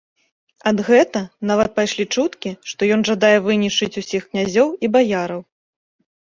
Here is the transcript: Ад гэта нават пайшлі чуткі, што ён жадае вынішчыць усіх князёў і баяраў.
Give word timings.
Ад 0.69 0.77
гэта 0.87 1.21
нават 1.49 1.69
пайшлі 1.75 2.05
чуткі, 2.15 2.55
што 2.73 2.81
ён 2.97 3.01
жадае 3.11 3.33
вынішчыць 3.51 3.93
усіх 4.03 4.21
князёў 4.33 4.75
і 4.87 4.95
баяраў. 4.99 5.49